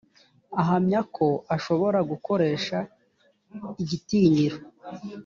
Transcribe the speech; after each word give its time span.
ahamya 0.61 0.99
ko 1.15 1.27
ashobora 1.55 1.99
gukoresha 2.11 2.77
igitinyiro 3.81 4.57